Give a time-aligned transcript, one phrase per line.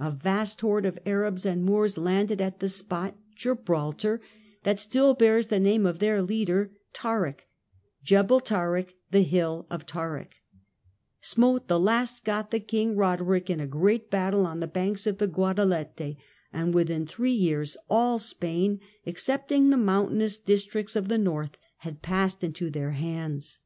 [0.00, 4.22] A vast horde of Arabs and Moors, landing at the spot (Gibraltar)
[4.62, 7.46] that still bears the name of their leader, Tarik
[8.02, 10.40] (Gebel Tarik = the hill of Tarik),
[11.20, 15.28] smote the last Gothic king, Roderic, in a great battle on the banks of the
[15.28, 16.16] Guadelete,
[16.54, 22.00] and within three years all Spain, ex cepting the mountainous districts of the North, had
[22.00, 23.58] passed into their hands.